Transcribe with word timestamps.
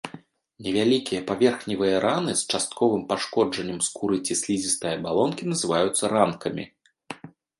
Невялікія 0.65 1.19
паверхневыя 1.31 1.97
раны 2.05 2.31
з 2.39 2.55
частковым 2.55 3.03
пашкоджаннем 3.11 3.79
скуры 3.89 4.17
ці 4.25 4.33
слізістай 4.41 4.93
абалонкі 5.01 5.43
называюцца 5.53 6.03
ранкамі. 6.17 6.65